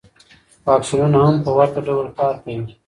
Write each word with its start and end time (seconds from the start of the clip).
واکسینونه 0.67 1.19
هم 1.25 1.35
په 1.43 1.49
ورته 1.57 1.79
ډول 1.87 2.07
کار 2.19 2.35
کوي. 2.43 2.65